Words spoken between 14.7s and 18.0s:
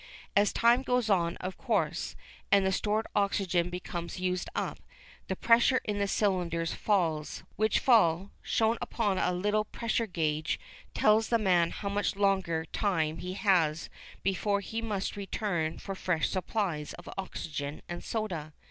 must return for fresh supplies of oxygen